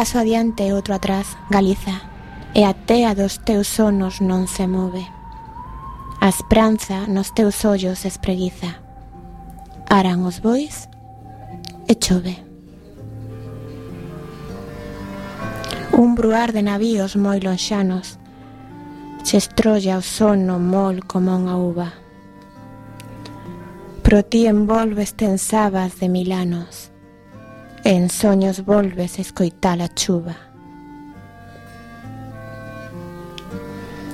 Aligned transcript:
paso 0.00 0.18
adiante 0.18 0.64
e 0.64 0.72
outro 0.72 0.94
atrás, 0.94 1.36
Galiza, 1.50 2.00
e 2.54 2.64
a 2.64 2.72
tea 2.72 3.12
dos 3.12 3.36
teus 3.44 3.68
sonos 3.68 4.24
non 4.24 4.48
se 4.48 4.64
move. 4.64 5.04
A 6.24 6.32
esperanza 6.32 7.04
nos 7.04 7.36
teus 7.36 7.68
ollos 7.68 8.08
espreguiza. 8.08 8.80
Aran 9.92 10.24
os 10.24 10.40
bois 10.40 10.88
e 11.84 11.92
chove. 12.00 12.40
Un 15.92 16.16
bruar 16.16 16.56
de 16.56 16.64
navíos 16.64 17.12
moi 17.20 17.36
lonxanos 17.36 18.16
se 19.20 19.36
estrolla 19.36 20.00
o 20.00 20.02
sono 20.16 20.56
mol 20.56 21.04
como 21.04 21.36
unha 21.36 21.60
uva. 21.60 21.92
Pro 24.00 24.24
ti 24.24 24.48
envolves 24.48 25.12
tensabas 25.12 26.00
de 26.00 26.08
milanos 26.08 26.89
En 27.84 28.10
soños 28.10 28.66
volves 28.66 29.18
escoitar 29.18 29.80
a 29.80 29.88
chuva. 29.88 30.36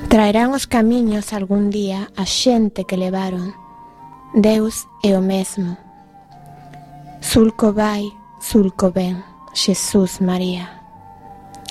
Traerán 0.08 0.54
os 0.54 0.68
camiños 0.68 1.32
algún 1.32 1.70
día 1.70 2.08
a 2.14 2.24
xente 2.24 2.84
que 2.84 2.96
levaron. 2.96 3.52
Deus 4.34 4.86
é 5.02 5.18
o 5.18 5.20
mesmo. 5.20 5.76
Sulco 7.20 7.72
vai, 7.72 8.06
sulco 8.38 8.92
ven, 8.92 9.24
Xesús 9.52 10.20
María. 10.20 10.70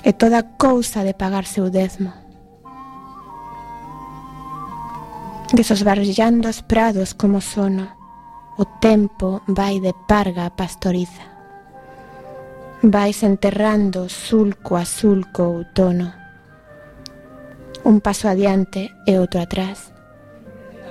E 0.03 0.11
toda 0.11 0.43
cousa 0.59 0.99
de 1.01 1.15
pagar 1.15 1.47
seu 1.47 1.71
dezmo. 1.71 2.11
Desosbarbillando 5.55 6.49
os 6.49 6.59
prados 6.61 7.15
como 7.15 7.39
sono, 7.39 7.87
o 8.57 8.65
tempo 8.65 9.41
vai 9.47 9.79
de 9.79 9.95
parga 10.11 10.45
a 10.45 10.51
pastoriza. 10.51 11.34
Vais 12.87 13.23
enterrando 13.23 14.09
sulco 14.09 14.75
a 14.75 14.85
sulco 14.85 15.41
o 15.41 15.55
outono. 15.57 16.13
Un 17.83 17.99
paso 17.99 18.29
adiante 18.29 18.93
e 19.09 19.17
outro 19.17 19.41
atrás. 19.41 19.89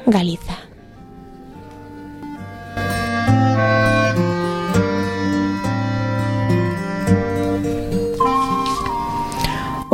Galiza. 0.02 0.58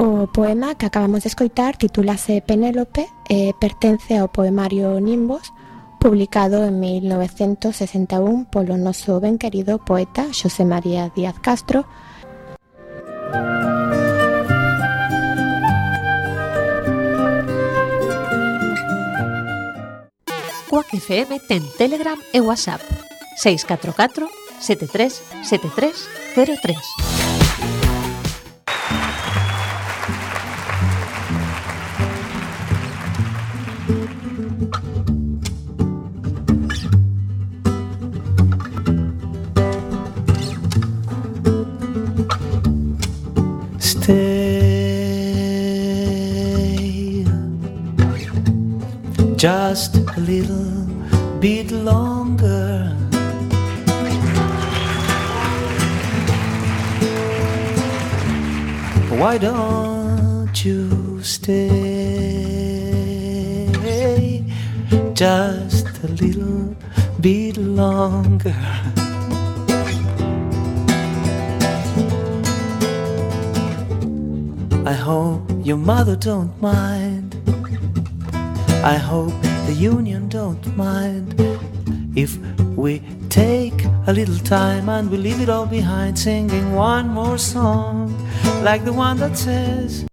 O 0.01 0.25
poema 0.33 0.73
que 0.81 0.87
acabamos 0.89 1.21
de 1.21 1.29
escoitar 1.29 1.77
titúlase 1.77 2.41
Penélope 2.41 3.05
e 3.29 3.53
pertence 3.61 4.17
ao 4.17 4.33
poemario 4.33 4.97
Nimbos 5.05 5.53
publicado 6.01 6.65
en 6.65 6.81
1961 6.81 8.49
polo 8.51 8.81
noso 8.81 9.21
ben 9.21 9.37
querido 9.37 9.77
poeta 9.77 10.33
Xosé 10.33 10.65
María 10.65 11.13
Díaz 11.13 11.37
Castro, 11.39 11.85
Cuac 20.73 20.89
FM 20.89 21.37
ten 21.45 21.61
Telegram 21.77 22.17
e 22.33 22.41
WhatsApp. 22.41 22.81
644 23.37 24.27
73 24.59 25.45
73 25.45 26.09
03 26.35 27.10
little 50.31 50.87
bit 51.41 51.73
longer. 51.73 52.97
Why 59.21 59.39
don't 59.39 60.65
you 60.65 61.21
stay 61.23 61.67
just 65.15 65.87
a 66.05 66.09
little 66.23 66.77
bit 67.21 67.57
longer? 67.57 68.55
I 74.87 74.93
hope 74.93 75.43
your 75.65 75.77
mother 75.77 76.17
don't 76.17 76.53
mind 76.63 77.31
I 78.83 78.97
hope 78.97 79.35
the 79.67 79.75
union 79.75 80.20
don't 80.63 80.77
mind 80.77 81.35
if 82.17 82.37
we 82.77 83.03
take 83.29 83.85
a 84.07 84.13
little 84.13 84.39
time 84.39 84.89
and 84.89 85.11
we 85.11 85.17
leave 85.17 85.41
it 85.41 85.49
all 85.49 85.67
behind, 85.67 86.19
singing 86.19 86.73
one 86.75 87.09
more 87.09 87.39
song 87.39 88.13
like 88.63 88.85
the 88.85 88.93
one 88.93 89.17
that 89.19 89.37
says. 89.37 90.10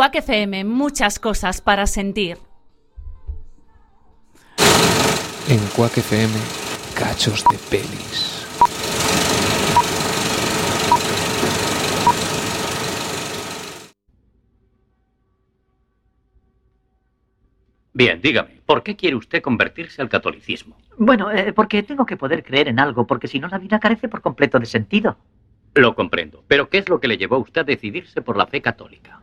Quack 0.00 0.14
FM, 0.14 0.64
muchas 0.64 1.18
cosas 1.18 1.60
para 1.60 1.86
sentir. 1.86 2.38
En 5.46 5.58
Quack 5.76 5.98
FM, 5.98 6.32
cachos 6.94 7.44
de 7.44 7.58
pelis. 7.68 8.46
Bien, 17.92 18.22
dígame, 18.22 18.62
¿por 18.64 18.82
qué 18.82 18.96
quiere 18.96 19.16
usted 19.16 19.42
convertirse 19.42 20.00
al 20.00 20.08
catolicismo? 20.08 20.78
Bueno, 20.96 21.30
eh, 21.30 21.52
porque 21.52 21.82
tengo 21.82 22.06
que 22.06 22.16
poder 22.16 22.42
creer 22.42 22.68
en 22.68 22.80
algo, 22.80 23.06
porque 23.06 23.28
si 23.28 23.38
no 23.38 23.48
la 23.48 23.58
vida 23.58 23.78
carece 23.78 24.08
por 24.08 24.22
completo 24.22 24.58
de 24.58 24.64
sentido. 24.64 25.18
Lo 25.74 25.94
comprendo, 25.94 26.42
pero 26.48 26.70
¿qué 26.70 26.78
es 26.78 26.88
lo 26.88 27.00
que 27.00 27.08
le 27.08 27.18
llevó 27.18 27.36
a 27.36 27.40
usted 27.40 27.60
a 27.60 27.64
decidirse 27.64 28.22
por 28.22 28.38
la 28.38 28.46
fe 28.46 28.62
católica? 28.62 29.20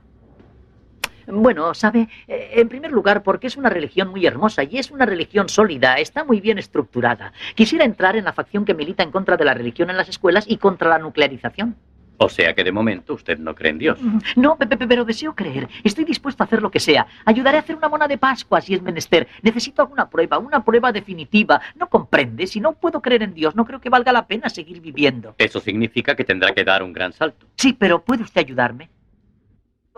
Bueno, 1.28 1.74
sabe, 1.74 2.08
eh, 2.28 2.52
en 2.56 2.70
primer 2.70 2.92
lugar, 2.92 3.22
porque 3.24 3.48
es 3.48 3.58
una 3.58 3.70
religión 3.70 4.10
muy 4.10 4.26
hermosa 4.26 4.64
y 4.64 4.78
es 4.78 4.92
una 4.92 5.06
religión 5.06 5.50
sólida, 5.50 5.96
está 5.96 6.24
muy 6.24 6.40
bien 6.40 6.58
estructurada. 6.58 7.34
Quisiera 7.56 7.86
entrar 7.86 8.16
en 8.16 8.26
la 8.26 8.34
facción 8.34 8.64
que 8.66 8.74
milita 8.74 9.04
en 9.04 9.12
contra 9.12 9.36
de 9.38 9.46
la 9.46 9.54
religión 9.54 9.90
en 9.90 9.98
las 9.98 10.10
escuelas 10.10 10.46
y 10.48 10.58
contra 10.58 10.90
la 10.90 11.00
nuclearización. 11.00 11.76
O 12.20 12.30
sea 12.30 12.56
que 12.56 12.64
de 12.64 12.72
momento 12.72 13.14
usted 13.14 13.38
no 13.38 13.54
cree 13.54 13.70
en 13.70 13.78
Dios. 13.78 14.00
No, 14.36 14.56
pe- 14.58 14.66
pe- 14.66 14.88
pero 14.88 15.06
deseo 15.06 15.36
creer. 15.36 15.68
Estoy 15.84 16.04
dispuesto 16.04 16.42
a 16.42 16.46
hacer 16.48 16.64
lo 16.64 16.72
que 16.72 16.80
sea. 16.80 17.06
Ayudaré 17.26 17.58
a 17.58 17.60
hacer 17.60 17.76
una 17.76 17.90
mona 17.90 18.08
de 18.08 18.18
Pascua 18.18 18.60
si 18.60 18.74
es 18.74 18.82
menester. 18.82 19.28
Necesito 19.44 19.84
alguna 19.84 20.10
prueba, 20.10 20.40
una 20.40 20.64
prueba 20.66 20.92
definitiva. 20.92 21.62
¿No 21.76 21.88
comprende? 21.90 22.48
Si 22.48 22.60
no 22.60 22.74
puedo 22.74 23.04
creer 23.04 23.22
en 23.22 23.36
Dios, 23.36 23.56
no 23.56 23.66
creo 23.66 23.80
que 23.80 23.90
valga 23.90 24.12
la 24.12 24.26
pena 24.26 24.50
seguir 24.50 24.82
viviendo. 24.82 25.36
Eso 25.38 25.60
significa 25.60 26.16
que 26.16 26.24
tendrá 26.24 26.54
que 26.56 26.64
dar 26.64 26.82
un 26.82 26.92
gran 26.92 27.14
salto. 27.14 27.46
Sí, 27.56 27.74
pero 27.74 28.02
¿puede 28.04 28.24
usted 28.24 28.42
ayudarme? 28.42 28.90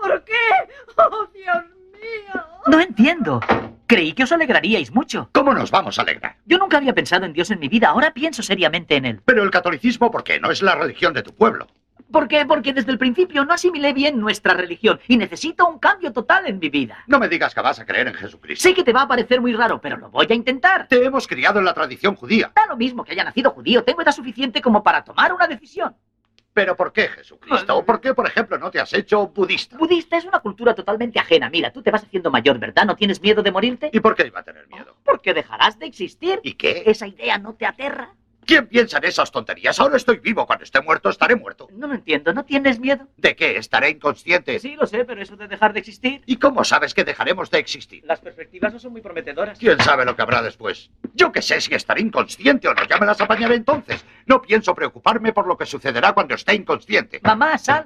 ¿Por 0.01 0.24
qué? 0.24 0.34
¡Oh, 0.98 1.27
Dios 1.34 1.65
mío! 1.94 2.44
No 2.68 2.79
entiendo. 2.79 3.39
Creí 3.88 4.13
que 4.13 4.24
os 4.24 4.32
alegraríais 4.32 4.94
mucho. 4.94 5.29
¿Cómo 5.34 5.53
nos 5.53 5.72
vamos 5.72 5.98
a 5.98 6.03
alegrar? 6.03 6.38
Yo 6.46 6.58
nunca 6.58 6.77
había 6.77 6.94
pensado 6.94 7.25
en 7.25 7.34
Dios 7.34 7.50
en 7.51 7.60
mi 7.60 7.68
vida, 7.68 7.89
ahora 7.89 8.13
pienso 8.13 8.44
seriamente 8.44 8.96
en 8.96 9.06
él. 9.06 9.22
Pero 9.25 9.44
el 9.44 9.51
catolicismo, 9.51 10.12
¿por 10.12 10.24
qué? 10.24 10.39
No 10.39 10.51
es 10.51 10.62
la 10.62 10.75
religión 10.75 11.13
de 11.13 11.24
tu 11.24 11.34
pueblo. 11.34 11.68
¿Por 12.12 12.27
qué? 12.27 12.46
Porque 12.46 12.74
desde 12.74 12.91
el 12.91 12.98
principio 12.98 13.46
no 13.46 13.53
asimilé 13.53 13.94
bien 13.94 14.20
nuestra 14.20 14.53
religión 14.53 15.00
y 15.08 15.18
necesito 15.18 15.68
un 15.68 15.77
cambio 15.77 16.12
total 16.12 16.48
en 16.48 16.58
mi 16.58 16.70
vida. 16.70 17.03
No 17.08 17.20
me 17.20 17.29
digas 17.29 17.53
que 17.53 17.62
vas 17.62 17.79
a 17.79 17.86
creer 17.86 18.08
en 18.08 18.15
Jesucristo. 18.15 18.63
Sé 18.63 18.74
que 18.74 18.84
te 18.84 18.94
va 18.94 19.03
a 19.03 19.08
parecer 19.08 19.41
muy 19.41 19.53
raro, 19.53 19.79
pero 19.79 19.98
lo 19.98 20.10
voy 20.10 20.25
a 20.29 20.34
intentar. 20.34 20.88
Te 20.88 21.03
hemos 21.03 21.27
criado 21.27 21.60
en 21.60 21.65
la 21.65 21.74
tradición 21.74 22.15
judía. 22.15 22.51
Da 22.56 22.65
lo 22.68 22.77
mismo 22.77 23.03
que 23.03 23.12
haya 23.12 23.24
nacido 23.24 23.51
judío, 23.51 23.84
tengo 23.84 24.01
edad 24.01 24.12
suficiente 24.12 24.62
como 24.62 24.82
para 24.82 25.03
tomar 25.03 25.34
una 25.34 25.48
decisión. 25.48 25.96
¿Pero 26.60 26.75
por 26.75 26.92
qué 26.92 27.08
Jesucristo? 27.08 27.78
¿O 27.78 27.86
por 27.86 28.01
qué, 28.01 28.13
por 28.13 28.28
ejemplo, 28.28 28.58
no 28.58 28.70
te 28.70 28.82
has 28.82 28.92
hecho 28.92 29.28
budista? 29.28 29.78
Budista 29.78 30.18
es 30.18 30.25
una 30.25 30.42
cultura 30.42 30.75
totalmente 30.75 31.18
ajena. 31.18 31.50
Mira, 31.50 31.72
tú 31.72 31.82
te 31.82 31.89
vas 31.89 32.04
haciendo 32.04 32.30
mayor, 32.30 32.60
¿verdad? 32.60 32.84
¿No 32.84 32.98
tienes 32.98 33.22
miedo 33.22 33.42
de 33.42 33.50
morirte? 33.50 33.89
¿Y 33.94 34.01
por 34.01 34.13
qué 34.13 34.28
iba 34.28 34.42
a 34.42 34.44
tener 34.44 34.68
miedo? 34.68 34.94
Porque 35.06 35.34
dejarás 35.34 35.80
de 35.80 35.86
existir. 35.86 36.42
¿Y 36.44 36.56
qué? 36.56 36.84
¿Esa 36.86 37.08
idea 37.08 37.38
no 37.38 37.54
te 37.54 37.66
aterra? 37.66 38.13
¿Quién 38.50 38.65
piensa 38.65 38.98
en 38.98 39.03
esas 39.03 39.32
tonterías? 39.32 39.79
Ahora 39.79 39.96
estoy 39.98 40.18
vivo. 40.18 40.48
Cuando 40.48 40.63
esté 40.63 40.82
muerto, 40.82 41.10
estaré 41.10 41.36
muerto. 41.36 41.68
No 41.72 41.86
lo 41.86 41.94
entiendo. 41.94 42.34
¿No 42.34 42.44
tienes 42.46 42.79
miedo? 42.79 43.08
¿De 43.15 43.36
qué? 43.36 43.58
¿Estaré 43.58 43.91
inconsciente? 43.91 44.58
Sí, 44.58 44.75
lo 44.75 44.88
sé, 44.88 45.06
pero 45.06 45.22
eso 45.22 45.38
de 45.38 45.48
dejar 45.48 45.72
de 45.72 45.82
existir. 45.82 46.24
¿Y 46.25 46.38
cómo 46.38 46.63
sabes 46.63 46.96
que 46.96 47.03
dejaremos 47.03 47.51
de 47.51 47.60
existir? 47.60 48.03
Las 48.06 48.22
perspectivas 48.22 48.74
no 48.74 48.79
son 48.79 48.91
muy 48.91 49.01
prometedoras. 49.01 49.60
¿Quién 49.60 49.79
sabe 49.82 50.03
lo 50.03 50.15
que 50.15 50.24
habrá 50.24 50.41
después? 50.41 50.89
Yo 51.13 51.32
qué 51.32 51.44
sé 51.44 51.62
si 51.62 51.75
estaré 51.75 52.01
inconsciente 52.01 52.68
o 52.68 52.74
no. 52.74 52.84
Ya 52.86 52.98
me 52.98 53.06
las 53.06 53.22
apañaré 53.22 53.53
entonces. 53.53 54.03
No 54.25 54.41
pienso 54.41 54.74
preocuparme 54.74 55.32
por 55.32 55.46
lo 55.46 55.56
que 55.56 55.68
sucederá 55.68 56.13
cuando 56.13 56.34
esté 56.34 56.56
inconsciente. 56.56 57.20
Mamá, 57.22 57.56
sal. 57.60 57.86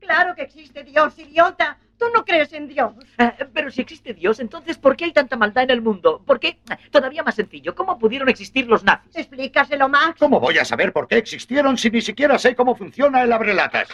Claro 0.00 0.34
que 0.34 0.42
existe 0.42 0.84
Dios, 0.84 1.18
idiota. 1.18 1.78
Tú 1.98 2.06
no 2.14 2.24
crees 2.24 2.52
en 2.52 2.68
Dios. 2.68 2.92
Eh, 3.18 3.32
pero 3.52 3.70
si 3.70 3.80
existe 3.80 4.14
Dios, 4.14 4.40
entonces 4.40 4.78
¿por 4.78 4.96
qué 4.96 5.06
hay 5.06 5.12
tanta 5.12 5.36
maldad 5.36 5.64
en 5.64 5.70
el 5.70 5.82
mundo? 5.82 6.22
¿Por 6.24 6.38
qué? 6.38 6.58
Todavía 6.90 7.22
más 7.22 7.34
sencillo, 7.34 7.74
¿cómo 7.74 7.98
pudieron 7.98 8.28
existir 8.28 8.66
los 8.66 8.84
nazis? 8.84 9.16
Explícaselo, 9.16 9.88
Max. 9.88 10.16
¿Cómo 10.18 10.38
voy 10.38 10.58
a 10.58 10.64
saber 10.64 10.92
por 10.92 11.08
qué 11.08 11.16
existieron 11.16 11.76
si 11.76 11.90
ni 11.90 12.00
siquiera 12.00 12.38
sé 12.38 12.54
cómo 12.54 12.74
funciona 12.74 13.22
el 13.22 13.32
abrelatas? 13.32 13.88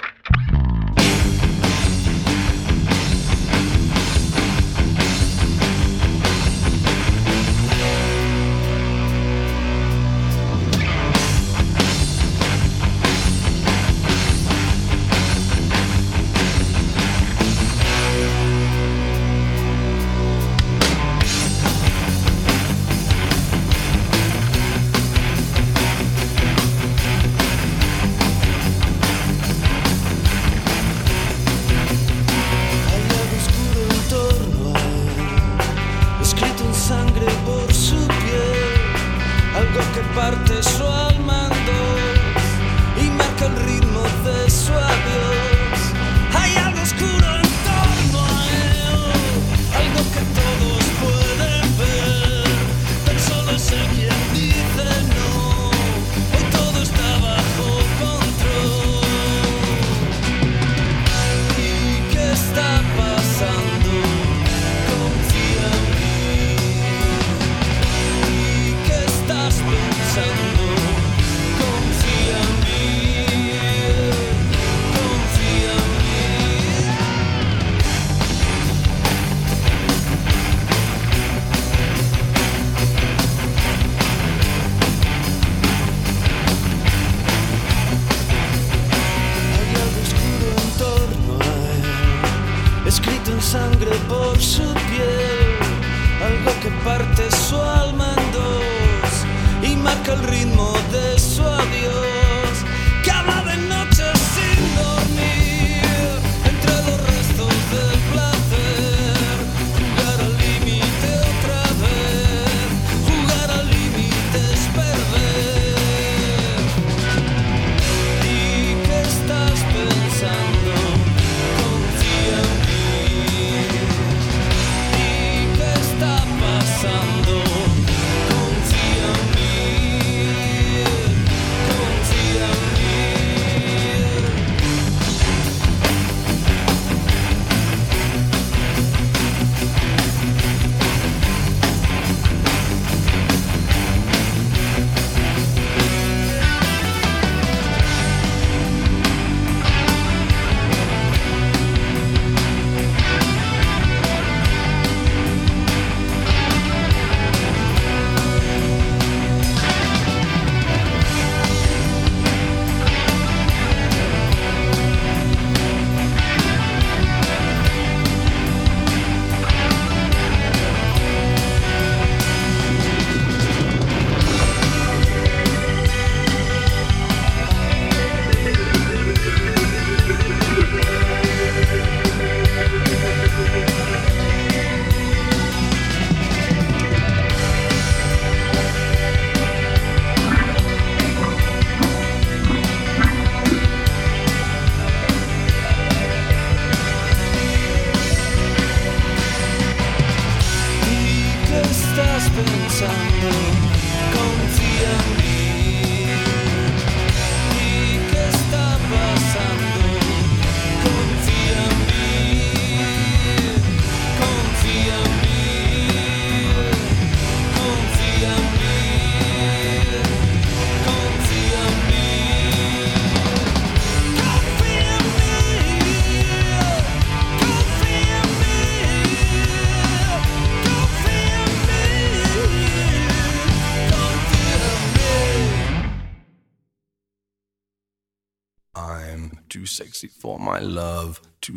Que 39.95 40.01
parte 40.13 40.61
su 40.61 40.83
alma 40.89 41.44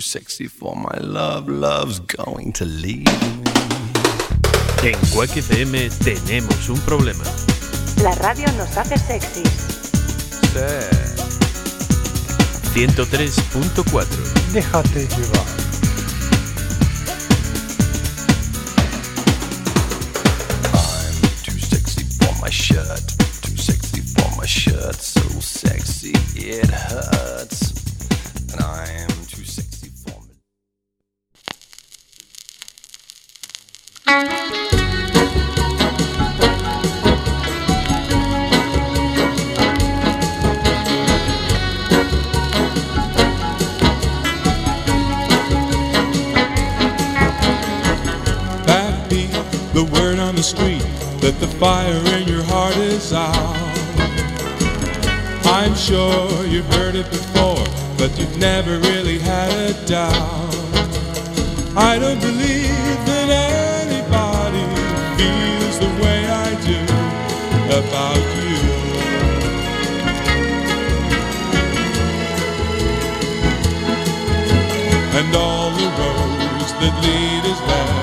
sexy 0.07 0.47
for 0.47 0.73
my 0.73 0.97
love, 1.01 1.49
love's 1.49 1.99
going 1.99 2.53
to 2.53 2.63
leave 2.63 3.03
me. 3.03 3.43
En 4.83 4.95
Quack 5.13 5.35
FM 5.35 5.89
tenemos 6.01 6.69
un 6.69 6.79
problema. 6.81 7.25
La 8.01 8.15
radio 8.15 8.49
nos 8.53 8.77
hace 8.77 8.97
sexys. 8.97 9.49
103.4 12.73 14.07
Déjate 14.53 15.07
llevar. 15.07 15.45
Too 21.43 21.59
sexy 21.59 22.05
for 22.19 22.33
my 22.41 22.49
shirt, 22.49 23.05
too 23.41 23.57
sexy 23.57 24.01
for 24.01 24.29
my 24.37 24.45
shirt, 24.45 24.95
so 25.01 25.21
sexy 25.41 26.13
it 26.33 26.69
hurts. 26.69 27.56
Fire 51.59 52.05
in 52.17 52.27
your 52.27 52.43
heart 52.43 52.77
is 52.77 53.11
out. 53.11 53.57
I'm 55.43 55.73
sure 55.73 56.45
you've 56.45 56.71
heard 56.75 56.93
it 56.95 57.09
before, 57.09 57.65
but 57.97 58.15
you've 58.19 58.37
never 58.37 58.77
really 58.77 59.17
had 59.17 59.51
a 59.51 59.73
doubt. 59.87 60.53
I 61.75 61.97
don't 61.97 62.21
believe 62.21 62.97
that 63.09 63.29
anybody 63.81 64.65
feels 65.17 65.79
the 65.79 65.91
way 66.03 66.27
I 66.29 66.49
do 66.61 66.81
about 67.81 68.23
you. 68.37 68.57
And 75.17 75.35
all 75.35 75.71
the 75.71 75.89
roads 76.01 76.71
that 76.81 76.93
lead 77.01 77.51
us 77.51 77.59
there 77.61 77.96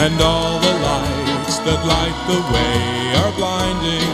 And 0.00 0.20
all 0.20 0.60
the 0.60 0.74
lights 0.78 1.58
that 1.66 1.84
light 1.84 2.18
the 2.30 2.40
way 2.54 3.14
are 3.20 3.32
blinding. 3.34 4.10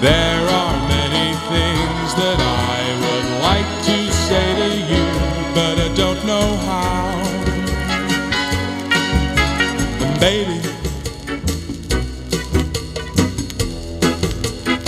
There 0.00 0.44
are 0.60 0.76
many 0.88 1.28
things 1.46 2.08
that 2.20 2.38
I 2.40 2.80
would 3.02 3.28
like 3.48 3.70
to 3.86 3.96
say 4.26 4.46
to 4.62 4.70
you, 4.90 5.06
but 5.54 5.78
I 5.78 5.88
don't 5.94 6.22
know 6.26 6.56
how. 6.66 7.14
And 10.02 10.18
baby, 10.18 10.60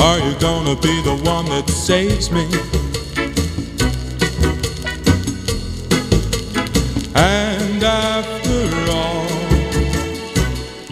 are 0.03 0.19
you 0.19 0.35
gonna 0.41 0.75
be 0.81 1.01
the 1.03 1.17
one 1.23 1.45
that 1.47 1.71
saves 1.71 2.33
me? 2.33 2.68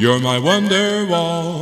You're 0.06 0.20
my 0.20 0.38
wonder 0.38 1.04
wall. 1.04 1.55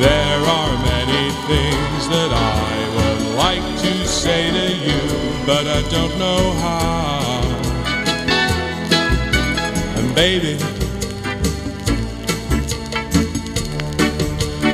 There 0.00 0.40
are 0.58 0.74
many 0.94 1.24
things 1.50 2.08
that 2.14 2.30
I 2.32 2.74
would 2.96 3.36
like 3.36 3.66
to 3.84 3.92
say 4.06 4.50
to 4.50 4.68
you, 4.86 5.00
but 5.46 5.64
I 5.68 5.80
don't 5.94 6.18
know 6.18 6.42
how. 6.64 7.42
And 9.96 10.14
baby, 10.14 10.58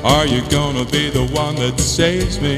are 0.03 0.27
you 0.27 0.41
gonna 0.49 0.87
be 0.87 1.11
the 1.11 1.27
one 1.33 1.57
that 1.57 1.79
saves 1.79 2.41
me? 2.41 2.57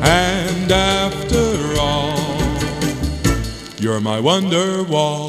And 0.00 0.70
all, 0.70 1.07
you're 3.88 4.00
my 4.02 4.20
wonder 4.20 4.82
wall. 4.82 5.27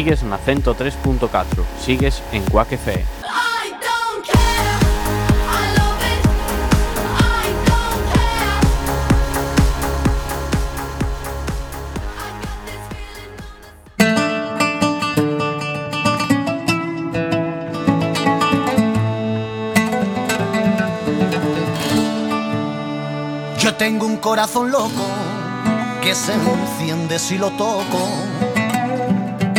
Sigues 0.00 0.22
na 0.22 0.38
103.4, 0.38 1.62
sigues 1.78 2.22
en 2.32 2.42
Quack 2.44 2.72
FM. 2.72 3.04
Yo 23.58 23.74
tengo 23.74 24.06
un 24.06 24.16
corazón 24.16 24.70
loco 24.70 24.88
que 26.00 26.14
se 26.14 26.32
enciende 26.32 27.18
si 27.18 27.36
lo 27.36 27.50
toco 27.50 28.49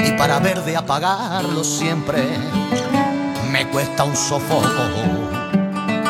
y 0.06 0.12
para 0.14 0.40
ver 0.40 0.64
de 0.64 0.78
apagarlo 0.78 1.64
siempre 1.64 2.24
me 3.52 3.68
cuesta 3.68 4.04
un 4.04 4.16
sofoco. 4.16 4.68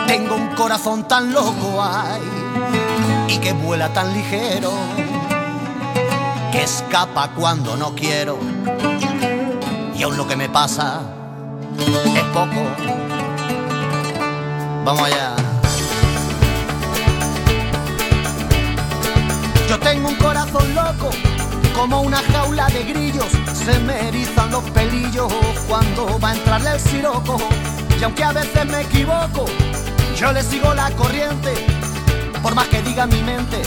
Tengo 0.08 0.36
un 0.36 0.50
corazón 0.56 1.08
tan 1.08 1.34
loco, 1.34 1.82
ay, 1.82 2.22
y 3.28 3.38
que 3.38 3.54
vuela 3.54 3.90
tan 3.90 4.14
ligero 4.14 4.72
que 6.52 6.64
escapa 6.64 7.30
cuando 7.30 7.78
no 7.78 7.96
quiero 7.96 8.38
y 10.02 10.04
aún 10.04 10.18
lo 10.18 10.28
que 10.28 10.36
me 10.36 10.50
pasa 10.50 11.02
es 11.78 12.24
poco. 12.34 12.66
Vamos 14.84 15.04
allá. 15.04 15.36
Yo 19.70 19.80
tengo 19.80 20.10
un 20.10 20.16
corazón 20.16 20.74
loco, 20.74 21.12
como 21.74 22.02
una 22.02 22.18
jaula 22.18 22.68
de 22.68 22.84
grillos. 22.84 23.28
Se 23.54 23.78
me 23.80 24.08
erizan 24.08 24.52
los 24.52 24.64
pelillos 24.72 25.32
cuando 25.68 26.20
va 26.20 26.30
a 26.30 26.36
entrarle 26.36 26.72
el 26.72 26.80
siroco. 26.80 27.38
Y 28.00 28.04
aunque 28.04 28.24
a 28.24 28.32
veces 28.32 28.66
me 28.66 28.82
equivoco, 28.82 29.46
yo 30.18 30.32
le 30.32 30.44
sigo 30.44 30.74
la 30.74 30.90
corriente. 30.92 31.54
Por 32.42 32.56
más 32.56 32.68
que 32.68 32.82
diga 32.82 33.06
mi 33.06 33.22
mente 33.22 33.62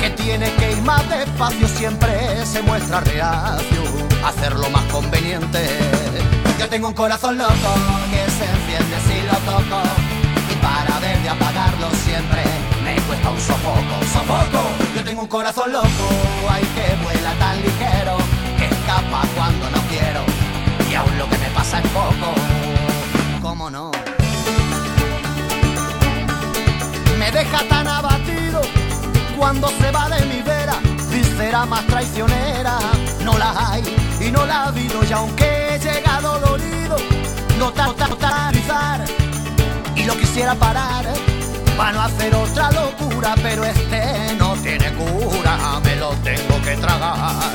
que 0.00 0.10
tiene 0.10 0.52
que 0.54 0.72
ir 0.72 0.82
más 0.82 1.08
despacio, 1.08 1.68
siempre 1.68 2.46
se 2.46 2.62
muestra 2.62 3.00
reacio 3.00 3.82
a 4.24 4.28
hacerlo 4.28 4.68
más 4.70 4.84
conveniente. 4.84 5.66
Yo 6.58 6.68
tengo 6.68 6.88
un 6.88 6.94
corazón 6.94 7.38
loco 7.38 7.70
que 8.10 8.30
se 8.30 8.44
enciende 8.44 8.96
si 9.06 9.22
lo 9.26 9.36
toco. 9.52 9.82
Y 10.50 10.56
para 10.56 10.98
ver 11.00 11.22
de 11.22 11.28
apagarlo 11.28 11.90
siempre 12.04 12.57
cuesta 13.08 13.30
un 13.30 13.40
sofoco, 13.40 13.94
sofoco. 14.12 14.62
Yo 14.94 15.02
tengo 15.02 15.22
un 15.22 15.28
corazón 15.28 15.72
loco, 15.72 16.06
ay 16.50 16.62
que 16.74 17.02
vuela 17.02 17.32
tan 17.38 17.56
ligero, 17.62 18.16
que 18.58 18.66
escapa 18.66 19.22
cuando 19.34 19.70
no 19.70 19.80
quiero. 19.88 20.20
Y 20.90 20.94
aún 20.94 21.18
lo 21.18 21.28
que 21.28 21.38
me 21.38 21.50
pasa 21.50 21.80
es 21.80 21.88
poco, 21.88 22.34
¿cómo 23.42 23.70
no? 23.70 23.90
Me 27.18 27.32
deja 27.32 27.64
tan 27.68 27.88
abatido 27.88 28.60
cuando 29.36 29.68
se 29.68 29.90
va 29.90 30.08
de 30.10 30.24
mi 30.26 30.42
vera, 30.42 30.76
viscera 31.10 31.64
más 31.64 31.84
traicionera. 31.86 32.78
No 33.24 33.36
la 33.38 33.72
hay 33.72 33.82
y 34.20 34.30
no 34.30 34.44
la 34.46 34.66
habido, 34.66 35.02
y 35.04 35.12
aunque 35.12 35.74
he 35.74 35.78
llegado 35.78 36.38
dolido, 36.40 36.96
no 37.58 37.72
analizar 38.22 39.04
y 39.96 40.04
lo 40.04 40.16
quisiera 40.16 40.54
parar 40.54 41.06
para 41.78 41.92
no 41.92 42.02
hacer 42.02 42.34
otra 42.34 42.72
locura, 42.72 43.36
pero 43.40 43.64
este 43.64 44.34
no 44.36 44.54
tiene 44.54 44.92
cura, 44.94 45.80
me 45.84 45.94
lo 45.94 46.10
tengo 46.24 46.60
que 46.64 46.76
tragar. 46.76 47.52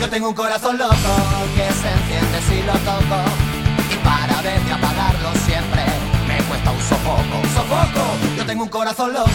Yo 0.00 0.10
tengo 0.10 0.30
un 0.30 0.34
corazón 0.34 0.76
loco 0.76 0.94
que 1.54 1.66
se 1.80 1.88
enciende 1.96 2.38
si 2.48 2.62
lo 2.64 2.72
toco 2.72 3.18
y 3.88 3.96
para 4.04 4.42
ver 4.42 4.60
de 4.62 4.72
apagarlo 4.72 5.30
siempre 5.46 5.84
me 6.26 6.42
cuesta 6.42 6.72
un 6.72 6.80
sofoco, 6.80 7.36
sofoco. 7.54 8.04
Yo 8.36 8.44
tengo 8.44 8.64
un 8.64 8.68
corazón 8.68 9.12
loco, 9.12 9.30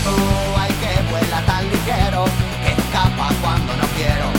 hay 0.60 0.74
que 0.74 1.10
vuela 1.10 1.41
tan 1.45 1.63
ligero 1.69 2.26
escapa 2.67 3.30
cuando 3.41 3.78
no 3.78 3.88
quiero 3.95 4.31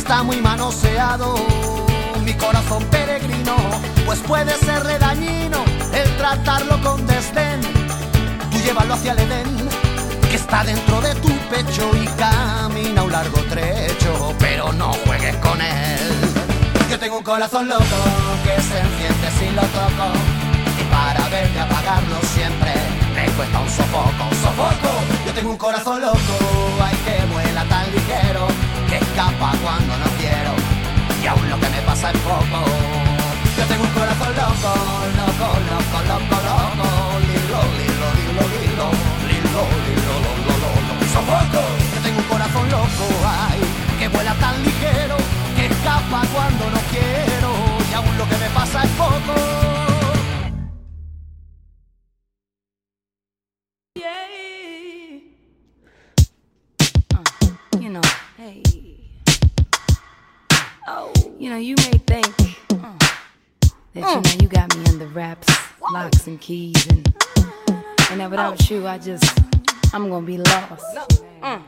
está 0.00 0.22
muy 0.22 0.40
manoseado. 0.40 1.34
Mi 2.24 2.32
corazón 2.34 2.82
peregrino, 2.84 3.54
pues 4.06 4.18
puede 4.20 4.52
serle 4.58 4.98
dañino 4.98 5.58
el 5.92 6.16
tratarlo 6.16 6.80
con 6.80 7.06
desdén. 7.06 7.60
Tú 8.50 8.58
llévalo 8.64 8.94
hacia 8.94 9.12
el 9.12 9.18
Edén, 9.18 9.68
que 10.30 10.36
está 10.36 10.64
dentro 10.64 11.00
de 11.02 11.14
tu 11.16 11.32
pecho 11.52 11.90
y 12.02 12.06
camina 12.22 13.02
un 13.02 13.12
largo 13.12 13.40
trecho, 13.50 14.34
pero 14.38 14.72
no 14.72 14.92
juegues 15.04 15.36
con 15.36 15.60
él. 15.60 16.00
Yo 16.90 16.98
tengo 16.98 17.18
un 17.18 17.24
corazón 17.24 17.68
loco 17.68 17.98
que 18.44 18.54
se 18.62 18.78
enciende 18.80 19.28
si 19.38 19.50
lo 19.54 19.62
toco, 19.62 20.06
y 20.80 20.84
para 20.94 21.28
ver 21.28 21.52
de 21.52 21.60
apagarlo 21.60 22.16
siempre 22.34 22.72
me 23.14 23.30
cuesta 23.32 23.60
un 23.60 23.68
sofoco, 23.68 24.22
un 24.30 24.36
sofoco. 24.44 24.90
Yo 25.26 25.32
tengo 25.34 25.50
un 25.50 25.58
corazón 25.58 26.00
loco, 26.00 26.34
ay 26.82 26.96
que 27.04 27.32
vuela 27.32 27.64
tan 27.66 27.86
ligero, 27.92 28.48
escapa 29.10 29.52
cuando 29.62 29.92
no 29.98 30.06
quiero, 30.18 30.52
y 31.22 31.26
aún 31.26 31.48
lo 31.50 31.58
que 31.58 31.68
me 31.68 31.80
pasa 31.82 32.10
es 32.10 32.18
poco. 32.18 32.58
Yo 33.56 33.64
tengo 33.66 33.82
un 33.82 33.90
corazón 33.90 34.32
loco, 34.40 34.72
loco, 35.18 35.48
loco, 35.70 35.98
loco, 36.10 36.36
loco, 36.48 36.88
lilo, 37.26 37.60
lilo, 37.78 38.06
lilo, 38.18 38.44
lilo, 38.54 38.86
lilo, 39.28 39.62
lilo, 39.86 40.14
lo, 40.24 40.32
lo, 40.46 40.54
lo. 40.62 40.70
Yo 41.94 42.00
tengo 42.02 42.18
un 42.18 42.28
corazón 42.28 42.70
loco, 42.70 43.04
ay, 43.26 43.60
que 43.98 44.08
vuela 44.08 44.34
tan 44.34 44.62
ligero, 44.62 45.16
que 45.56 45.66
escapa 45.66 46.22
cuando 46.32 46.70
no 46.70 46.80
quiero, 46.90 47.50
y 47.90 47.94
aún 47.94 48.16
lo 48.16 48.28
que 48.28 48.36
me 48.36 48.48
pasa 48.50 48.84
es 48.84 48.90
poco. 48.90 49.69
Know, 61.50 61.56
you 61.56 61.74
may 61.78 61.98
think 62.06 62.26
uh, 62.70 62.96
that 63.94 63.96
you 63.96 64.02
know 64.02 64.42
you 64.42 64.48
got 64.48 64.76
me 64.76 64.84
under 64.86 65.06
wraps, 65.08 65.48
locks 65.92 66.28
and 66.28 66.40
keys, 66.40 66.86
and 66.86 67.12
and 68.10 68.20
that 68.20 68.30
without 68.30 68.70
you, 68.70 68.86
I 68.86 68.98
just 68.98 69.24
I'm 69.92 70.08
gonna 70.08 70.24
be 70.24 70.38
lost. 70.38 70.84
Uh, 71.42 71.58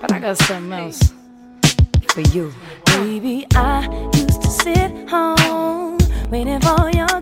but 0.00 0.12
I 0.12 0.20
got 0.20 0.38
something 0.38 0.72
else 0.72 1.12
for 2.10 2.20
you. 2.20 2.54
Baby, 2.86 3.46
I 3.56 3.88
used 4.14 4.42
to 4.42 4.48
sit 4.48 5.08
home 5.08 5.98
waiting 6.30 6.60
for 6.60 6.88
your 6.94 7.13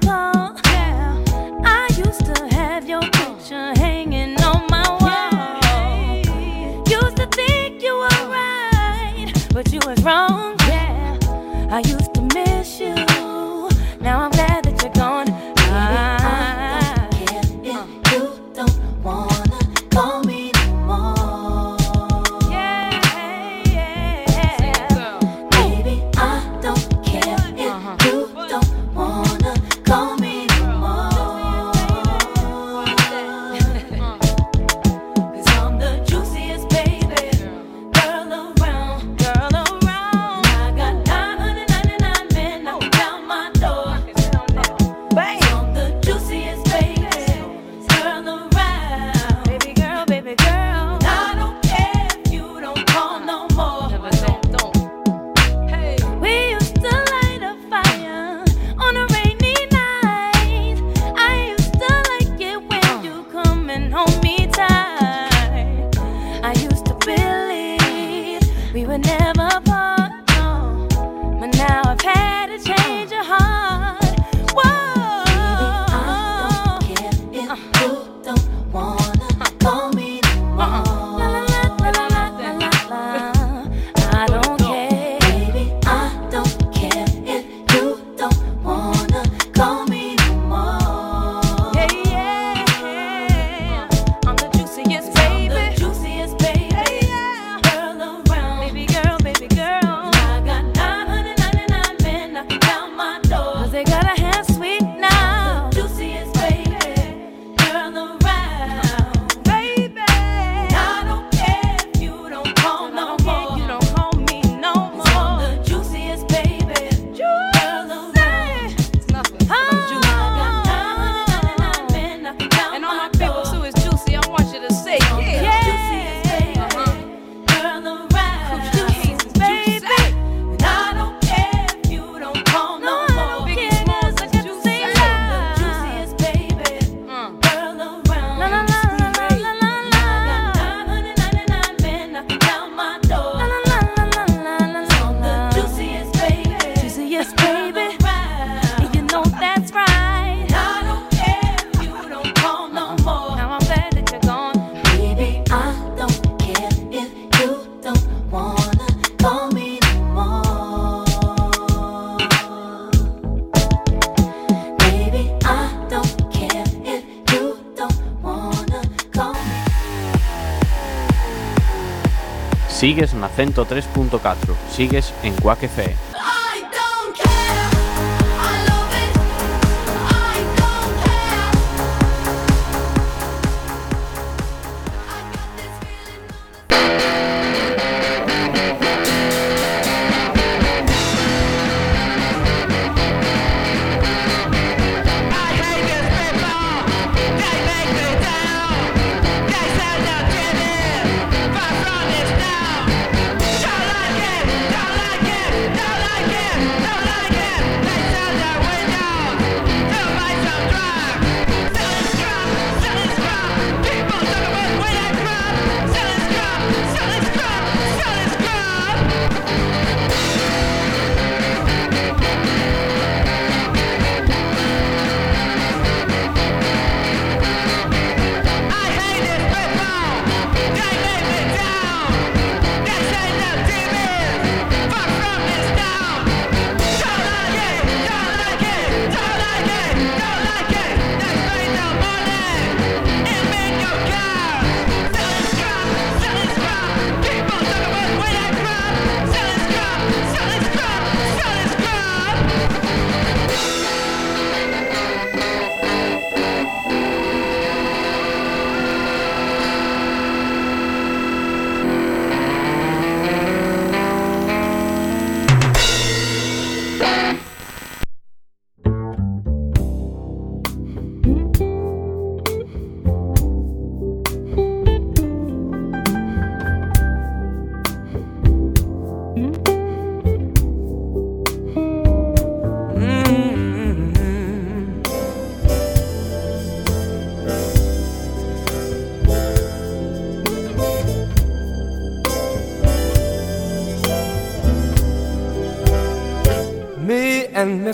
na 173.22 173.30
103.4, 173.30 174.54
sigues 174.70 175.14
en 175.22 175.34
Quack 175.36 175.62
FM. 175.62 176.11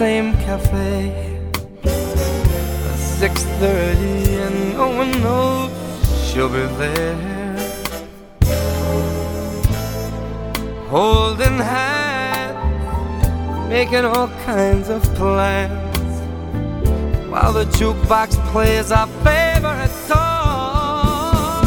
same 0.00 0.32
cafe. 0.48 1.12
Six 3.20 3.44
thirty, 3.60 4.34
and 4.44 4.72
no 4.72 4.88
one 5.00 5.10
knows 5.24 5.70
she'll 6.24 6.48
be 6.48 6.64
there. 6.80 7.18
Holding 10.88 11.58
hands, 11.58 12.58
making 13.68 14.06
all 14.06 14.28
kinds 14.46 14.88
of 14.88 15.02
plans, 15.16 16.14
while 17.30 17.52
the 17.52 17.66
jukebox 17.76 18.28
plays 18.52 18.90
our 18.90 19.06
favorite 19.26 19.94
song. 20.08 21.66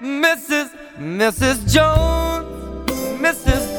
And 0.00 0.24
Mrs. 0.24 0.66
Mrs. 0.98 1.72
Jones. 1.72 2.33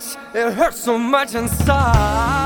much, 0.00 0.16
it 0.34 0.52
hurts 0.54 0.80
so 0.80 0.98
much 0.98 1.34
inside. 1.34 2.39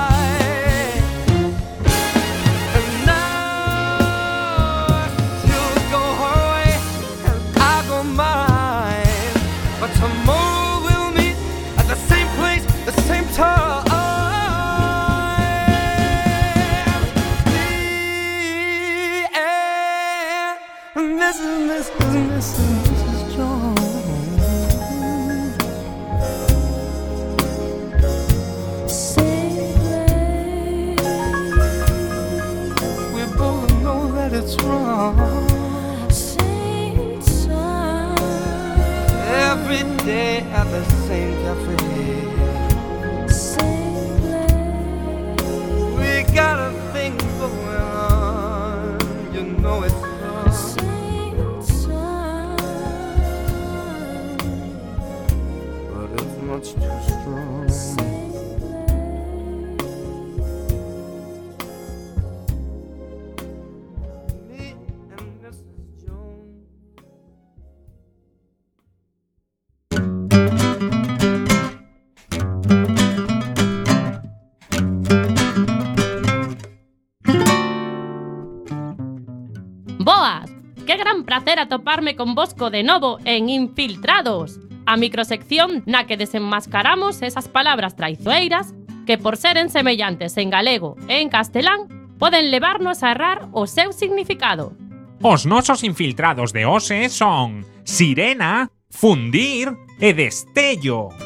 Boas! 80.05 80.51
Que 80.87 80.99
gran 80.99 81.25
placer 81.25 81.59
atoparme 81.59 82.15
con 82.15 82.35
Bosco 82.35 82.69
de 82.69 82.83
novo 82.83 83.19
en 83.25 83.49
Infiltrados, 83.49 84.61
a 84.85 84.99
microsección 84.99 85.83
na 85.87 86.05
que 86.05 86.21
desenmascaramos 86.21 87.23
esas 87.23 87.49
palabras 87.49 87.97
traizoeiras 87.97 88.75
que 89.07 89.17
por 89.17 89.39
seren 89.39 89.71
semellantes 89.73 90.37
en 90.37 90.51
galego 90.51 91.01
e 91.09 91.25
en 91.25 91.33
castelán 91.33 91.89
poden 92.21 92.53
levarnos 92.53 93.01
a 93.01 93.17
errar 93.17 93.49
o 93.57 93.65
seu 93.65 93.97
significado. 93.97 94.77
Os 95.25 95.49
nosos 95.49 95.81
infiltrados 95.81 96.53
de 96.53 96.69
hoxe 96.69 97.09
son 97.09 97.65
sirena, 97.89 98.69
fundir 98.93 99.73
e 100.05 100.13
destello. 100.13 101.17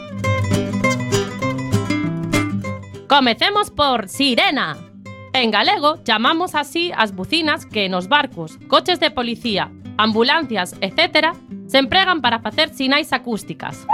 Comecemos 3.10 3.74
por 3.74 4.06
sirena. 4.06 4.87
En 5.38 5.52
galego 5.52 6.02
chamamos 6.02 6.56
así 6.56 6.90
as 6.96 7.14
bucinas 7.14 7.64
que 7.64 7.88
nos 7.88 8.08
barcos, 8.08 8.58
coches 8.66 8.98
de 8.98 9.12
policía, 9.12 9.70
ambulancias, 9.96 10.74
etc., 10.80 11.28
se 11.68 11.78
empregan 11.78 12.20
para 12.20 12.40
facer 12.40 12.74
sinais 12.74 13.12
acústicas. 13.12 13.86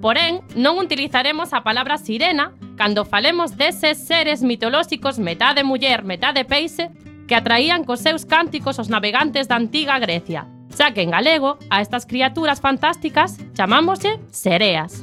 Porén, 0.00 0.46
non 0.54 0.78
utilizaremos 0.78 1.50
a 1.50 1.66
palabra 1.66 1.98
sirena 1.98 2.54
cando 2.78 3.02
falemos 3.02 3.58
deses 3.58 3.98
seres 3.98 4.46
mitolóxicos 4.46 5.18
metade 5.18 5.66
muller, 5.66 6.06
metade 6.06 6.46
peixe 6.46 6.94
que 7.26 7.34
atraían 7.34 7.82
cos 7.82 8.06
seus 8.06 8.22
cánticos 8.22 8.78
os 8.78 8.86
navegantes 8.86 9.50
da 9.50 9.58
antiga 9.58 9.98
Grecia, 9.98 10.46
xa 10.70 10.94
que 10.94 11.02
en 11.02 11.10
galego 11.10 11.58
a 11.74 11.82
estas 11.82 12.06
criaturas 12.06 12.62
fantásticas 12.62 13.34
chamámoslle 13.58 14.22
sereas. 14.30 15.02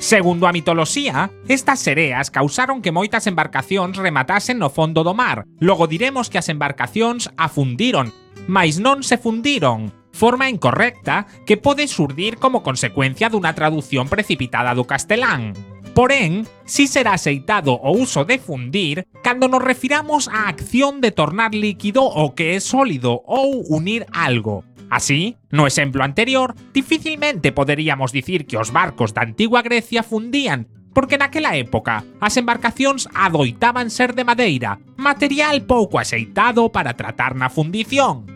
Segundo 0.00 0.46
a 0.48 0.52
mitoloxía, 0.52 1.30
estas 1.46 1.78
sereas 1.78 2.32
causaron 2.32 2.80
que 2.80 2.88
moitas 2.88 3.28
embarcacións 3.28 4.00
rematasen 4.00 4.56
no 4.56 4.72
fondo 4.72 5.04
do 5.04 5.12
mar. 5.12 5.44
Logo 5.60 5.84
diremos 5.84 6.32
que 6.32 6.40
as 6.40 6.48
embarcacións 6.48 7.28
afundiron, 7.36 8.08
mais 8.48 8.80
non 8.80 9.04
se 9.04 9.20
fundiron, 9.20 9.92
forma 10.16 10.48
incorrecta 10.48 11.28
que 11.44 11.60
pode 11.60 11.84
surdir 11.84 12.40
como 12.40 12.64
consecuencia 12.64 13.28
dunha 13.28 13.52
traducción 13.52 14.08
precipitada 14.08 14.72
do 14.72 14.88
castelán. 14.88 15.52
Porén, 15.92 16.48
si 16.64 16.88
será 16.88 17.20
aceitado 17.20 17.76
o 17.76 17.92
uso 17.92 18.24
de 18.24 18.40
fundir 18.40 19.04
cando 19.20 19.52
nos 19.52 19.60
refiramos 19.60 20.32
á 20.32 20.48
acción 20.48 21.04
de 21.04 21.12
tornar 21.12 21.52
líquido 21.52 22.08
o 22.08 22.32
que 22.32 22.56
é 22.56 22.58
sólido 22.64 23.20
ou 23.28 23.68
unir 23.68 24.08
algo. 24.16 24.64
Así, 24.90 25.38
no 25.50 25.68
exemplo 25.68 26.02
anterior, 26.02 26.54
dificilmente 26.74 27.52
poderíamos 27.52 28.10
dicir 28.10 28.46
que 28.46 28.58
os 28.58 28.74
barcos 28.74 29.14
da 29.14 29.22
antigua 29.22 29.62
Grecia 29.62 30.02
fundían, 30.02 30.66
porque 30.92 31.14
naquela 31.14 31.54
época 31.54 32.02
as 32.18 32.34
embarcacións 32.34 33.06
adoitaban 33.14 33.94
ser 33.94 34.18
de 34.18 34.26
madeira, 34.26 34.82
material 34.98 35.62
pouco 35.62 36.02
aceitado 36.02 36.74
para 36.74 36.98
tratar 36.98 37.38
na 37.38 37.46
fundición. 37.46 38.26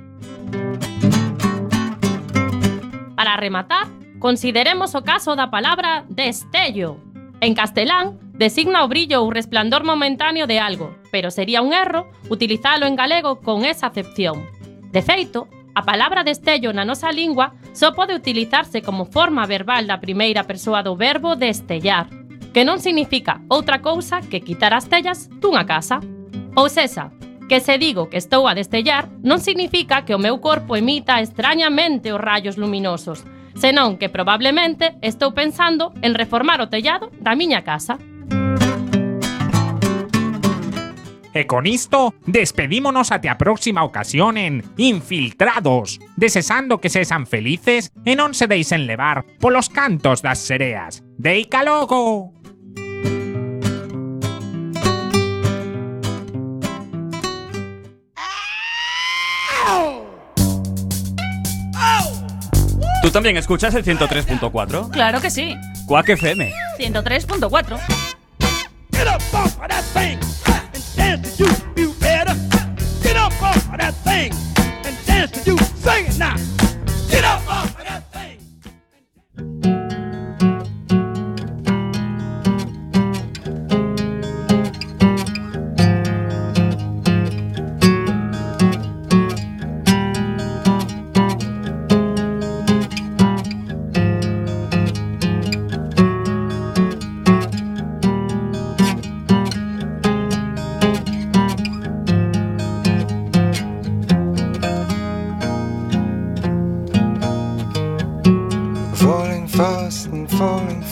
Para 3.18 3.34
rematar, 3.34 3.90
consideremos 4.22 4.94
o 4.94 5.02
caso 5.02 5.34
da 5.34 5.50
palabra 5.50 6.06
destello. 6.06 7.02
En 7.42 7.58
castelán, 7.58 8.22
designa 8.38 8.86
o 8.86 8.88
brillo 8.88 9.26
ou 9.26 9.34
resplandor 9.34 9.82
momentáneo 9.82 10.46
de 10.46 10.62
algo, 10.62 10.94
pero 11.10 11.34
sería 11.34 11.66
un 11.66 11.74
erro 11.74 12.06
utilizalo 12.30 12.86
en 12.86 12.94
galego 12.94 13.42
con 13.42 13.66
esa 13.66 13.90
acepción. 13.90 14.46
De 14.94 15.02
feito, 15.02 15.50
A 15.74 15.82
palabra 15.82 16.22
destello 16.22 16.72
na 16.72 16.86
nosa 16.86 17.10
lingua 17.10 17.58
só 17.74 17.90
pode 17.90 18.14
utilizarse 18.14 18.80
como 18.80 19.10
forma 19.10 19.46
verbal 19.46 19.86
da 19.86 19.98
primeira 19.98 20.46
persoa 20.46 20.86
do 20.86 20.94
verbo 20.94 21.34
destellar, 21.34 22.06
que 22.54 22.62
non 22.62 22.78
significa 22.78 23.42
outra 23.50 23.82
cousa 23.82 24.22
que 24.22 24.38
quitar 24.38 24.70
as 24.70 24.86
tellas 24.86 25.26
dunha 25.42 25.66
casa. 25.66 25.98
Ou 26.54 26.70
sexa, 26.70 27.10
que 27.50 27.58
se 27.58 27.74
digo 27.74 28.06
que 28.06 28.22
estou 28.22 28.46
a 28.46 28.54
destellar 28.54 29.10
non 29.26 29.42
significa 29.42 30.06
que 30.06 30.14
o 30.14 30.22
meu 30.22 30.38
corpo 30.38 30.78
emita 30.78 31.18
extrañamente 31.18 32.14
os 32.14 32.22
rayos 32.22 32.54
luminosos, 32.54 33.26
senón 33.58 33.98
que 33.98 34.06
probablemente 34.06 34.94
estou 35.02 35.34
pensando 35.34 35.90
en 36.06 36.14
reformar 36.14 36.62
o 36.62 36.70
tellado 36.70 37.10
da 37.18 37.34
miña 37.34 37.66
casa. 37.66 37.98
E 41.34 41.46
con 41.50 41.66
isto, 41.66 42.14
despedímonos 42.26 43.10
até 43.10 43.28
a 43.28 43.36
próxima 43.36 43.82
ocasión 43.82 44.38
en 44.38 44.62
Infiltrados, 44.78 45.98
desesando 46.14 46.78
que 46.78 46.88
sesan 46.88 47.26
felices 47.26 47.90
e 48.06 48.14
non 48.14 48.38
se 48.38 48.46
deixen 48.46 48.86
levar 48.86 49.26
polos 49.42 49.66
cantos 49.66 50.22
das 50.22 50.38
sereas. 50.38 51.02
Deica 51.18 51.66
logo! 51.66 52.30
¿Tú 63.02 63.10
también 63.10 63.36
escuchas 63.36 63.74
el 63.74 63.84
103.4? 63.84 64.90
Claro 64.90 65.20
que 65.20 65.28
sí. 65.28 65.58
Quack 65.86 66.08
FM. 66.10 66.54
103.4. 66.78 67.78
Get 68.92 69.08
up 69.08 69.20
off 69.34 69.58
of 69.60 69.68
that 69.68 69.84
thing 69.92 70.23
Off 73.42 73.72
of 73.72 73.78
that 73.78 73.94
thing 74.04 74.32
and 74.84 75.06
dance 75.06 75.30
to 75.44 75.52
you. 75.52 75.58
Sing 75.58 76.06
it 76.06 76.18
now. 76.18 76.43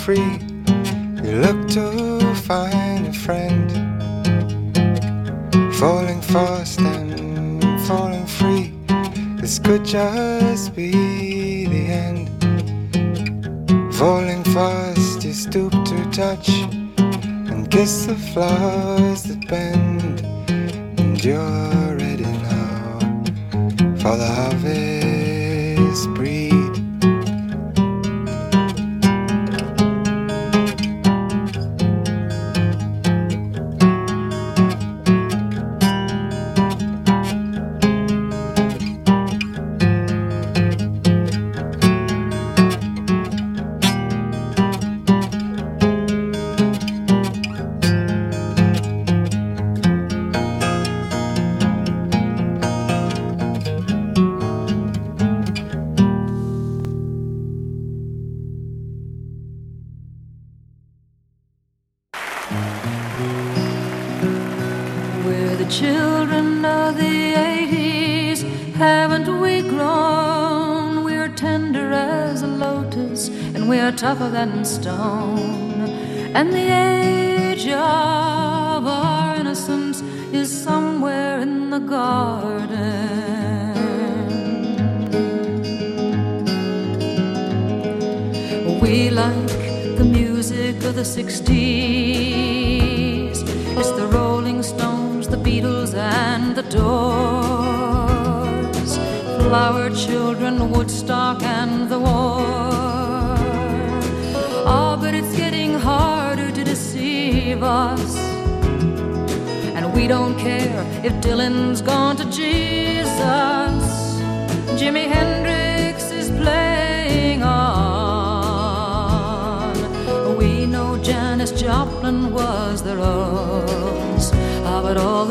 Free. 0.05 0.39
You 1.23 1.37
look 1.47 1.69
to 1.69 2.35
find 2.35 3.07
a 3.07 3.13
friend. 3.13 3.71
Falling 5.77 6.21
fast 6.21 6.81
and 6.81 7.63
falling 7.87 8.27
free. 8.27 8.73
This 9.41 9.61
could 9.61 9.85
just 9.85 10.75
be 10.75 11.67
the 11.67 11.85
end. 12.05 12.29
Falling 13.95 14.43
fast, 14.43 15.23
you 15.23 15.33
stoop 15.33 15.73
to 15.73 16.11
touch 16.11 16.49
and 17.51 17.71
kiss 17.71 18.07
the 18.07 18.17
flowers 18.17 19.23
that 19.23 19.47
bend. 19.47 20.21
And 20.99 21.25
you're 21.25 21.97
ready 22.03 22.25
now 22.51 22.99
for 24.03 24.17
the 24.17 24.31
harvest 24.39 26.09
breed. 26.15 26.42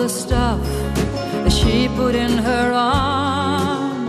The 0.02 0.10
stuff 0.10 0.60
that 1.44 1.52
she 1.52 1.88
put 1.90 2.16
in 2.16 2.32
her 2.32 2.72
arm? 2.74 4.08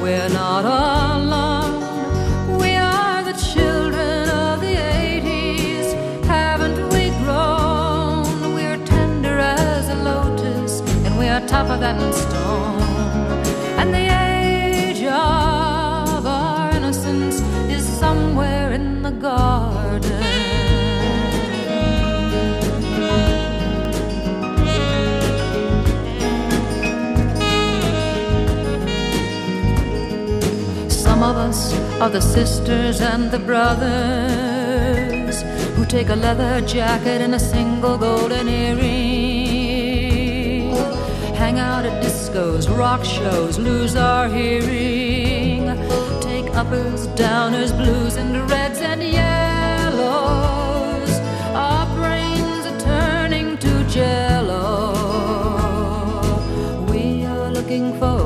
We're 0.00 0.28
not 0.28 0.64
alone. 0.64 2.58
We 2.60 2.76
are 2.76 3.24
the 3.24 3.32
children 3.52 4.28
of 4.28 4.60
the 4.60 4.76
80s. 4.76 5.94
Haven't 6.26 6.78
we 6.94 7.10
grown? 7.24 8.54
We're 8.54 8.78
tender 8.86 9.36
as 9.40 9.88
a 9.88 9.96
lotus, 10.04 10.80
and 11.04 11.18
we 11.18 11.26
are 11.26 11.44
tougher 11.48 11.76
than 11.76 11.98
stone. 12.12 12.31
Are 32.02 32.10
the 32.10 32.20
sisters 32.20 33.00
and 33.00 33.30
the 33.30 33.38
brothers 33.38 35.42
who 35.76 35.86
take 35.86 36.08
a 36.08 36.16
leather 36.16 36.60
jacket 36.62 37.20
and 37.20 37.32
a 37.32 37.38
single 37.38 37.96
golden 37.96 38.48
earring. 38.48 39.92
Hang 41.36 41.60
out 41.60 41.86
at 41.86 42.02
discos, 42.02 42.68
rock 42.76 43.04
shows, 43.04 43.56
lose 43.56 43.94
our 43.94 44.28
hearing. 44.28 45.66
Take 46.20 46.52
uppers, 46.56 47.06
downers, 47.26 47.70
blues, 47.76 48.16
and 48.16 48.50
reds 48.50 48.80
and 48.80 49.00
yellows. 49.00 50.00
Our 51.54 51.86
brains 51.94 52.66
are 52.66 52.80
turning 52.80 53.56
to 53.58 53.84
jello. 53.84 54.92
We 56.90 57.24
are 57.26 57.52
looking 57.52 57.96
forward 58.00 58.21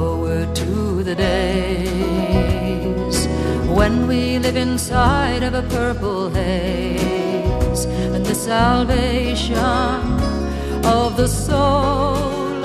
we 4.06 4.38
live 4.38 4.56
inside 4.56 5.42
of 5.42 5.54
a 5.54 5.62
purple 5.62 6.30
haze 6.30 7.84
and 8.14 8.24
the 8.24 8.34
salvation 8.34 9.56
of 10.84 11.16
the 11.16 11.26
soul 11.26 12.62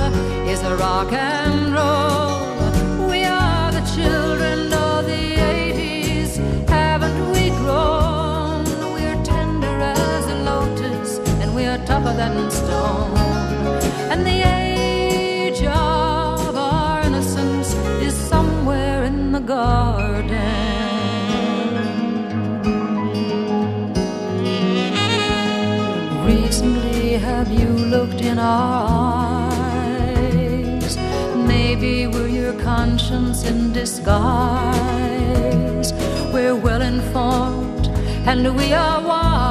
is 0.48 0.62
a 0.62 0.76
rock 0.76 1.12
and 1.12 1.74
roll. 1.74 3.10
We 3.10 3.24
are 3.24 3.72
the 3.72 3.82
children 3.96 4.72
of 4.72 5.06
the 5.06 5.36
80s. 5.36 6.38
Haven't 6.70 7.32
we 7.32 7.50
grown? 7.62 8.64
We're 8.94 9.24
tender 9.24 9.78
as 9.82 10.26
a 10.28 10.38
lotus 10.44 11.18
and 11.42 11.56
we 11.56 11.66
are 11.66 11.80
tougher 11.86 12.14
than 12.14 12.52
stone. 12.52 13.18
And 14.12 14.26
the 14.26 14.42
age 14.46 15.64
of 15.64 16.56
our 16.56 17.02
innocence 17.02 17.74
is 18.08 18.14
somewhere 18.14 19.04
in 19.06 19.32
the 19.32 19.40
garden. 19.40 20.71
Have 27.44 27.52
you 27.60 27.70
looked 27.70 28.22
in 28.22 28.38
our 28.38 29.52
eyes? 29.52 30.96
Maybe 31.36 32.06
we're 32.06 32.28
your 32.28 32.54
conscience 32.62 33.46
in 33.46 33.74
disguise. 33.74 34.72
We're 36.32 36.56
well 36.56 36.84
informed 36.84 37.88
and 38.30 38.56
we 38.56 38.74
are 38.74 39.02
wise. 39.02 39.51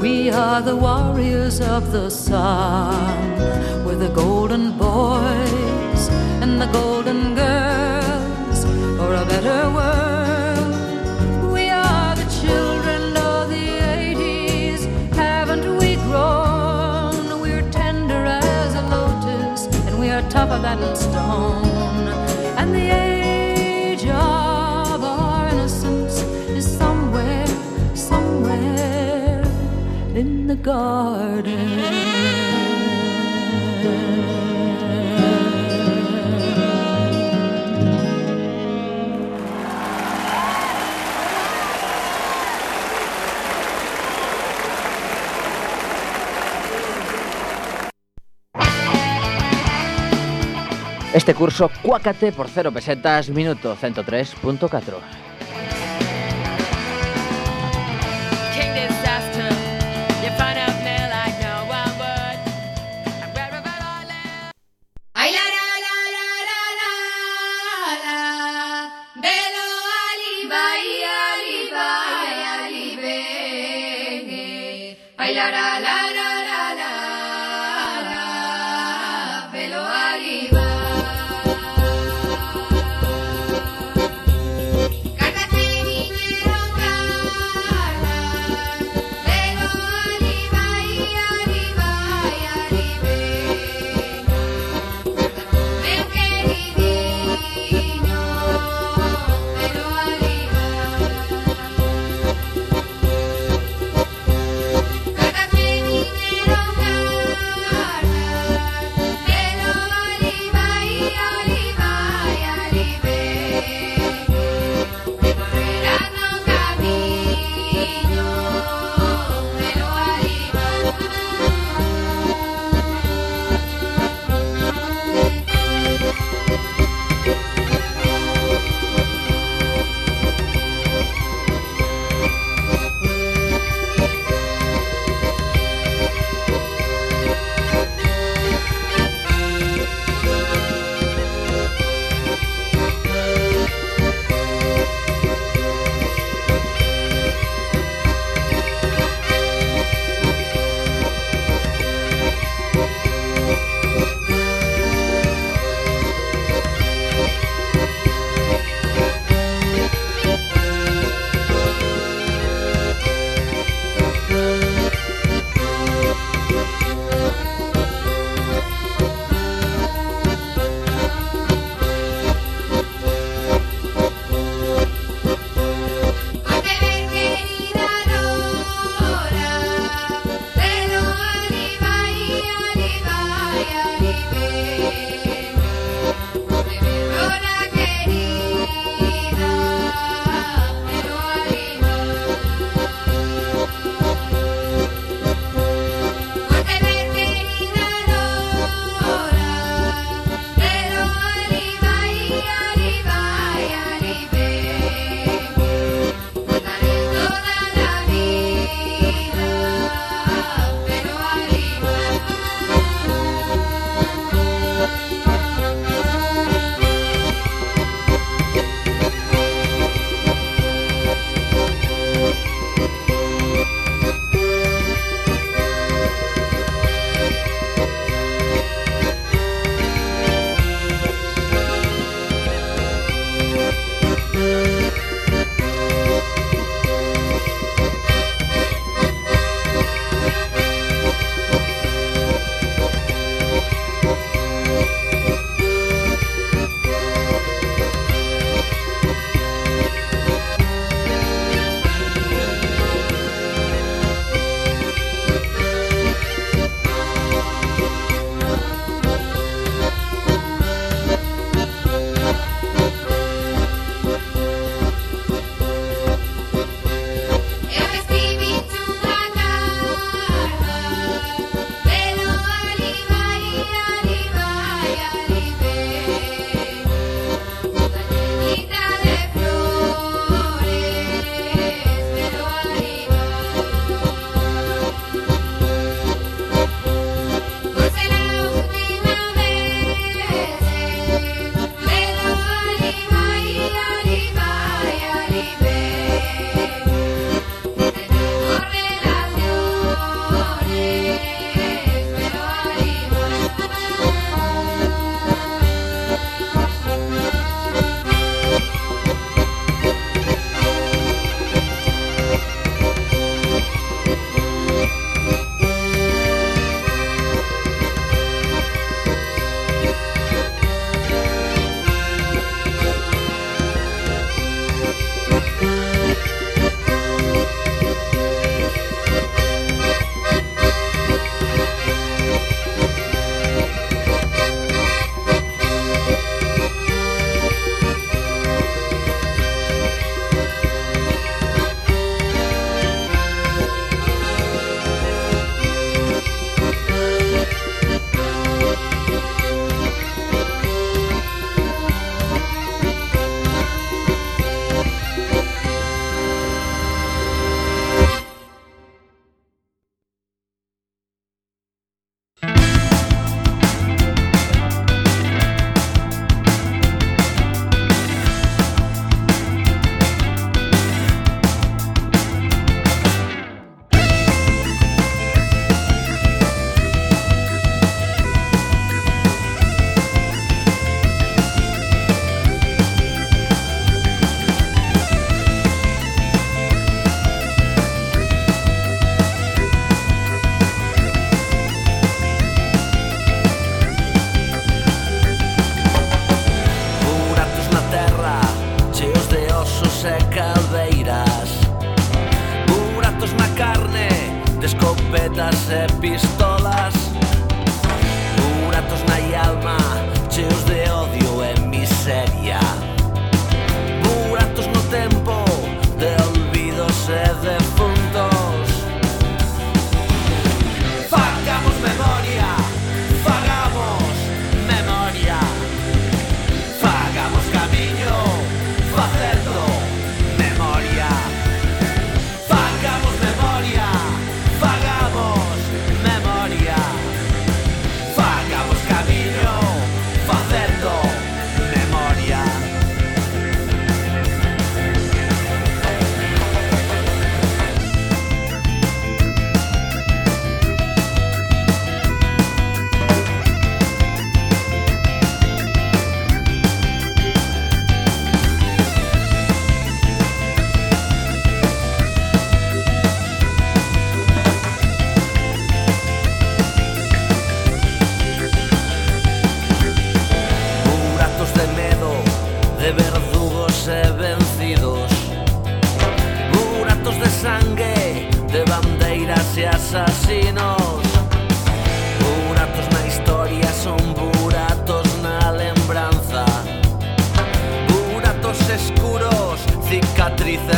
We 0.00 0.30
are 0.30 0.62
the 0.62 0.76
warriors 0.76 1.60
of 1.60 1.90
the 1.90 2.08
sun. 2.08 3.84
We're 3.84 3.96
the 3.96 4.10
golden 4.14 4.78
boys 4.78 6.08
and 6.40 6.60
the 6.62 6.66
golden 6.66 7.34
girls 7.34 8.64
for 8.96 9.12
a 9.12 9.24
better 9.26 9.68
world. 9.78 11.52
We 11.52 11.68
are 11.68 12.14
the 12.14 12.28
children 12.40 13.16
of 13.16 13.48
the 13.50 13.66
80s. 14.04 14.86
Haven't 15.16 15.78
we 15.78 15.96
grown? 15.96 17.40
We're 17.40 17.68
tender 17.72 18.24
as 18.24 18.74
a 18.76 18.82
lotus 18.94 19.66
and 19.86 19.98
we 19.98 20.10
are 20.10 20.22
tougher 20.30 20.60
than 20.62 20.94
stone. 20.94 22.06
And 22.56 22.72
the 22.72 23.13
Este 51.12 51.34
curso, 51.34 51.70
cuácate 51.82 52.32
por 52.32 52.48
cero 52.48 52.72
pesetas, 52.72 53.28
minuto 53.28 53.76
103.4. 53.76 55.33